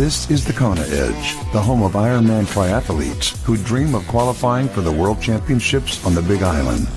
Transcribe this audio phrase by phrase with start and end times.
[0.00, 4.80] This is the Kona Edge, the home of Ironman triathletes who dream of qualifying for
[4.80, 6.88] the World Championships on the Big Island.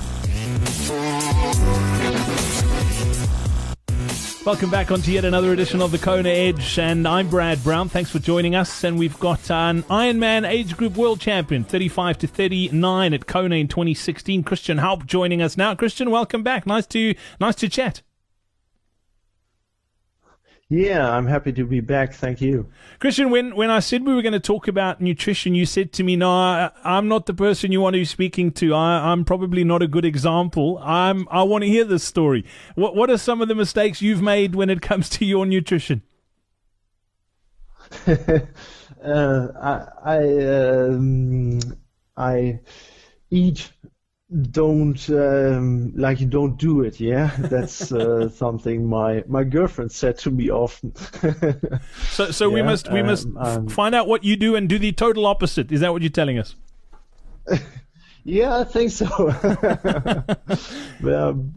[4.46, 7.90] Welcome back onto yet another edition of the Kona Edge, and I'm Brad Brown.
[7.90, 8.82] Thanks for joining us.
[8.84, 13.68] And we've got an Ironman age group world champion, 35 to 39 at Kona in
[13.68, 15.74] 2016, Christian Haupt, joining us now.
[15.74, 16.66] Christian, welcome back.
[16.66, 18.00] Nice to nice to chat.
[20.70, 22.14] Yeah, I'm happy to be back.
[22.14, 22.70] Thank you.
[22.98, 26.02] Christian, when, when I said we were going to talk about nutrition, you said to
[26.02, 28.74] me, no, I, am not the person you want to be speaking to.
[28.74, 30.78] I, am probably not a good example.
[30.78, 32.46] I'm, I want to hear this story.
[32.76, 36.02] What, what are some of the mistakes you've made when it comes to your nutrition?
[38.06, 38.38] uh,
[39.04, 41.60] I, I, um,
[42.16, 42.60] I
[43.30, 43.70] eat
[44.42, 47.30] don't um, like you don't do it yeah?
[47.38, 50.94] That's uh, something my my girlfriend said to me often.
[52.10, 54.68] So so yeah, we must we um, must um, find out what you do and
[54.68, 55.70] do the total opposite.
[55.70, 56.56] Is that what you're telling us?
[58.26, 59.06] Yeah i think so.
[61.04, 61.54] Um,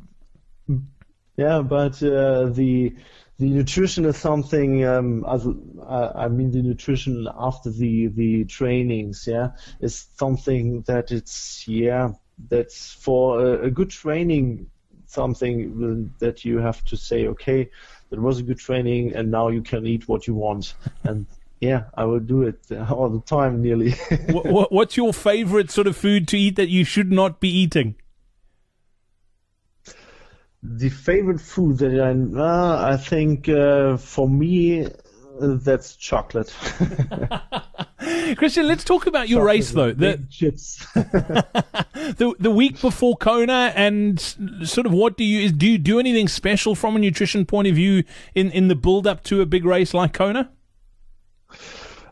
[1.38, 2.94] yeah but uh, the
[3.40, 9.26] the nutrition is something um, as, uh, I mean the nutrition after the the trainings
[9.28, 12.10] yeah is something that it's yeah
[12.50, 14.70] that's for a, a good training
[15.08, 17.70] something that you have to say, okay,
[18.10, 20.76] that was a good training, and now you can eat what you want.
[21.04, 21.26] And
[21.60, 23.92] yeah, I will do it all the time, nearly.
[24.30, 27.96] what, what's your favorite sort of food to eat that you should not be eating?
[30.62, 34.90] The favorite food that I, uh, I think uh, for me, uh,
[35.40, 36.54] that's chocolate.
[38.38, 39.92] Christian, let's talk about your race though.
[39.94, 40.20] The,
[42.18, 44.20] the the week before Kona, and
[44.64, 45.56] sort of what do you do?
[45.58, 48.04] Do you do anything special from a nutrition point of view
[48.36, 50.52] in in the build up to a big race like Kona?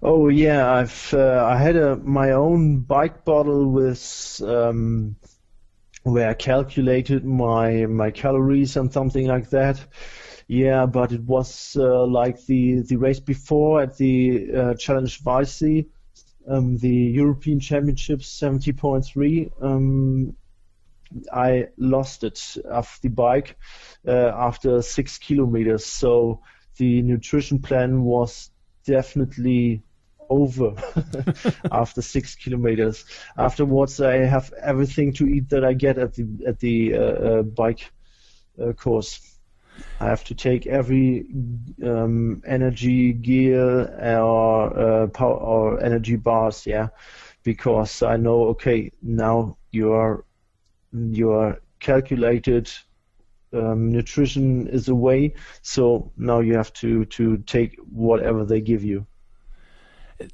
[0.02, 5.16] Oh yeah, I've uh, I had a my own bike bottle with um,
[6.04, 9.84] where I calculated my my calories and something like that.
[10.48, 15.88] Yeah, but it was uh, like the the race before at the uh, Challenge Weissy
[16.48, 19.52] um, the European Championships 70.3.
[19.62, 20.36] Um,
[21.32, 23.58] I lost it off the bike
[24.08, 25.86] uh, after six kilometers.
[25.86, 26.42] So
[26.78, 28.52] the nutrition plan was
[28.86, 29.84] definitely
[30.30, 30.74] over
[31.72, 33.06] after six kilometers.
[33.38, 37.42] Afterwards, I have everything to eat that I get at the at the uh, uh,
[37.44, 37.92] bike
[38.62, 39.35] uh, course.
[40.00, 41.26] I have to take every
[41.84, 46.90] um, energy gear or uh, power or energy bars, yeah,
[47.44, 50.26] because I know okay now you are
[50.94, 52.72] you are calculated
[53.54, 59.06] um, nutrition is away, so now you have to to take whatever they give you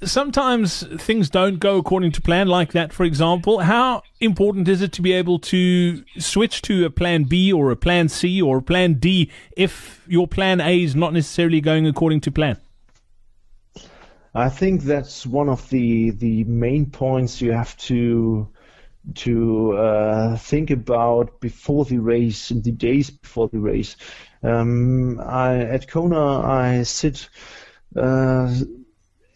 [0.04, 3.60] sometimes things don't go according to plan, like that, for example.
[3.60, 7.76] How important is it to be able to switch to a plan B or a
[7.76, 12.22] plan C or a plan D if your plan A is not necessarily going according
[12.22, 12.58] to plan?
[14.34, 18.48] I think that's one of the the main points you have to
[19.16, 23.98] to uh, think about before the race, in the days before the race.
[24.44, 27.28] Um, I, at Kona, I sit.
[27.96, 28.54] Uh,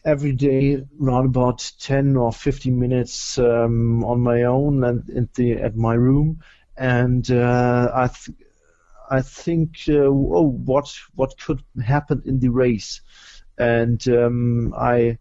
[0.05, 5.53] every day around about 10 or 15 minutes um, on my own and at the
[5.53, 6.39] at my room.
[6.77, 8.37] And uh, I th-
[9.09, 13.01] I think uh, oh what what could happen in the race?
[13.57, 15.17] And um, I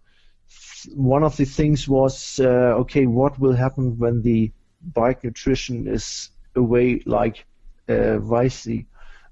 [0.94, 4.52] one of the things was uh, okay what will happen when the
[4.82, 7.46] bike nutrition is away like
[7.88, 8.86] uh, Weissy?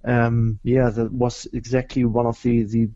[0.04, 2.88] Um, yeah that was exactly one of the the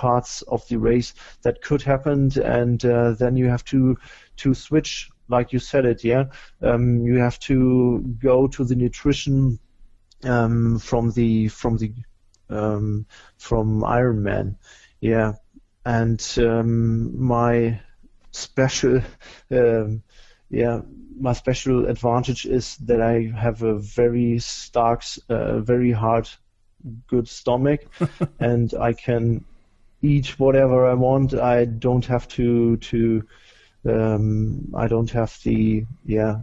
[0.00, 1.12] parts of the race
[1.42, 3.96] that could happen, and uh, then you have to
[4.36, 6.24] to switch, like you said it, yeah.
[6.62, 9.58] Um, you have to go to the nutrition
[10.24, 11.92] um, from the from the
[12.48, 13.04] um,
[13.36, 14.56] from Ironman,
[15.00, 15.34] yeah.
[15.84, 17.80] And um, my
[18.32, 19.02] special,
[19.50, 20.02] um,
[20.48, 20.80] yeah,
[21.18, 26.28] my special advantage is that I have a very stark, uh, very hard,
[27.06, 27.80] good stomach,
[28.40, 29.44] and I can
[30.02, 31.34] eat whatever I want.
[31.34, 33.26] I don't have to to
[33.86, 36.40] um, I don't have the yeah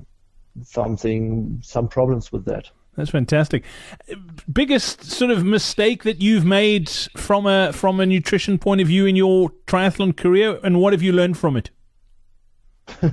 [0.63, 2.69] something some problems with that.
[2.95, 3.63] That's fantastic.
[4.51, 9.05] Biggest sort of mistake that you've made from a from a nutrition point of view
[9.05, 11.69] in your triathlon career, and what have you learned from it?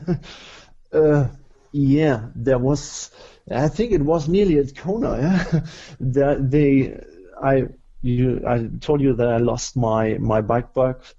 [0.93, 1.29] uh,
[1.73, 3.11] yeah, there was.
[3.50, 5.19] I think it was nearly at Kona.
[5.19, 5.61] Yeah,
[6.00, 6.99] the, they
[7.43, 7.64] I
[8.04, 11.14] you, I told you that I lost my my bike box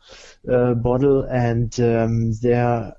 [0.49, 2.93] uh, bottle, and um, there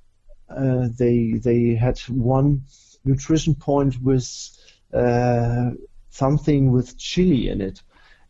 [0.48, 2.62] uh, they they had one
[3.04, 4.28] nutrition point with
[4.92, 5.70] uh,
[6.10, 7.82] something with chili in it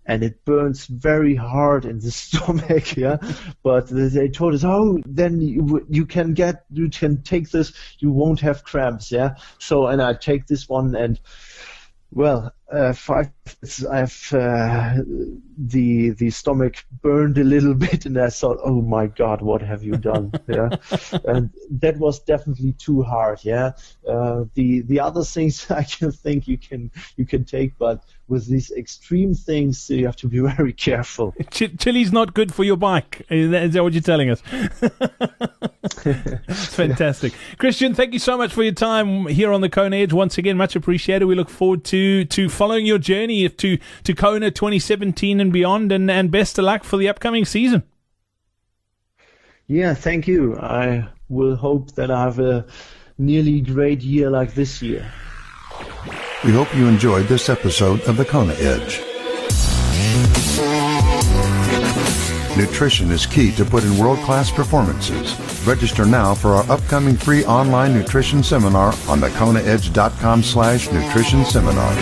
[0.09, 3.17] and it burns very hard in the stomach yeah?
[3.63, 8.11] But they told us oh then you, you can get you can take this you
[8.11, 9.35] won't have cramps yeah?
[9.59, 11.21] So and i take this one and
[12.17, 13.31] well, uh, five.
[13.91, 14.95] I've uh,
[15.59, 19.85] the the stomach burned a little bit, and I thought, oh my God, what have
[19.85, 20.33] you done?
[20.49, 20.71] yeah,
[21.27, 23.41] and that was definitely too hard.
[23.45, 23.73] Yeah,
[24.09, 28.47] uh, the the other things I can think you can you can take, but with
[28.47, 31.35] these extreme things, you have to be very careful.
[31.51, 33.27] Ch- chili's not good for your bike.
[33.29, 34.43] Is that what you're telling us?
[36.49, 37.95] fantastic, Christian.
[37.95, 40.13] Thank you so much for your time here on the Kona Edge.
[40.13, 41.27] Once again, much appreciated.
[41.27, 46.11] We look forward to to following your journey to to Kona 2017 and beyond, and
[46.11, 47.83] and best of luck for the upcoming season.
[49.67, 50.57] Yeah, thank you.
[50.59, 52.67] I will hope that I have a
[53.19, 55.11] nearly great year like this year.
[56.45, 59.03] We hope you enjoyed this episode of the Kona Edge.
[62.57, 65.46] Nutrition is key to put in world-class performances.
[65.67, 71.93] Register now for our upcoming free online nutrition seminar on thekonaedge.com slash nutrition seminar.